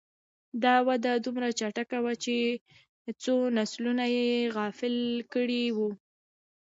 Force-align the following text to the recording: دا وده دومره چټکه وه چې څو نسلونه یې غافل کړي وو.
دا 0.63 0.75
وده 0.87 1.11
دومره 1.25 1.47
چټکه 1.59 1.97
وه 2.03 2.13
چې 2.23 2.35
څو 3.23 3.35
نسلونه 3.57 4.05
یې 4.15 4.29
غافل 4.55 4.95
کړي 5.33 5.63
وو. 5.77 5.89